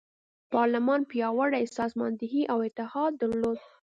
پارلمان 0.53 1.01
پیاوړې 1.11 1.63
سازماندهي 1.77 2.43
او 2.51 2.57
اتحاد 2.67 3.11
درلود. 3.21 3.59